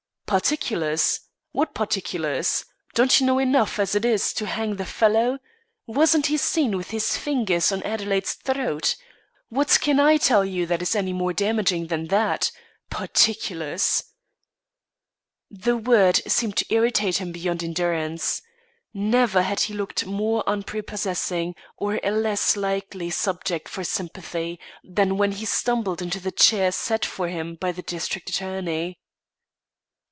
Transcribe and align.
"Particulars? 0.31 1.19
What 1.51 1.73
particulars? 1.73 2.63
Don't 2.93 3.19
you 3.19 3.25
know 3.25 3.37
enough, 3.37 3.77
as 3.79 3.95
it 3.95 4.05
is, 4.05 4.31
to 4.35 4.45
hang 4.45 4.77
the 4.77 4.85
fellow? 4.85 5.39
Wasn't 5.87 6.27
he 6.27 6.37
seen 6.37 6.77
with 6.77 6.91
his 6.91 7.17
fingers 7.17 7.69
on 7.69 7.83
Adelaide's 7.83 8.35
throat? 8.35 8.95
What 9.49 9.77
can 9.81 9.99
I 9.99 10.15
tell 10.15 10.45
you 10.45 10.65
that 10.67 10.81
is 10.81 10.95
any 10.95 11.11
more 11.11 11.33
damaging 11.33 11.87
than 11.87 12.07
that? 12.07 12.49
Particulars!" 12.89 14.05
The 15.49 15.75
word 15.75 16.21
seemed 16.25 16.55
to 16.55 16.73
irritate 16.73 17.17
him 17.17 17.33
beyond 17.33 17.61
endurance. 17.61 18.41
Never 18.93 19.41
had 19.41 19.59
he 19.59 19.73
looked 19.73 20.05
more 20.05 20.45
unprepossessing 20.47 21.55
or 21.75 21.99
a 22.05 22.11
less 22.11 22.55
likely 22.55 23.09
subject 23.09 23.67
for 23.67 23.83
sympathy, 23.83 24.61
than 24.81 25.17
when 25.17 25.33
he 25.33 25.43
stumbled 25.45 26.01
into 26.01 26.21
the 26.21 26.31
chair 26.31 26.71
set 26.71 27.03
for 27.03 27.27
him 27.27 27.55
by 27.55 27.73
the 27.73 27.81
district 27.81 28.29
attorney. 28.29 28.97